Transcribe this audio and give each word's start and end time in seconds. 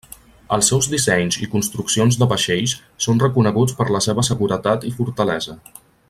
Els 0.55 0.69
seus 0.71 0.85
dissenys 0.93 1.37
i 1.47 1.49
construccions 1.51 2.17
de 2.23 2.29
vaixells 2.33 2.73
són 3.09 3.23
reconeguts 3.27 3.77
per 3.81 3.87
la 3.97 4.01
seva 4.09 4.27
seguretat 4.33 4.89
i 4.93 4.99
fortalesa. 5.03 5.59